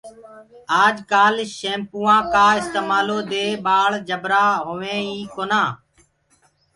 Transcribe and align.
آج 0.83 0.95
ڪآل 1.11 1.35
شيمپوآ 1.57 2.15
ڪآ 2.33 2.45
استمالو 2.59 3.19
دي 3.31 3.45
ٻآݪ 3.65 3.91
جبرآ 4.07 4.45
هويِنٚ 4.67 5.05
ئي 5.15 5.21
ڪونآ۔ 5.35 5.63